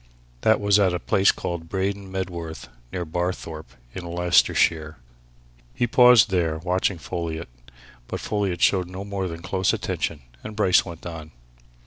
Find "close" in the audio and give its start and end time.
9.43-9.73